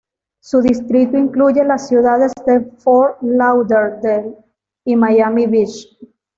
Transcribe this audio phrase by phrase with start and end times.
[0.41, 4.35] Su distrito incluye las ciudades de Fort Lauderdale
[4.83, 5.95] y Miami Beach.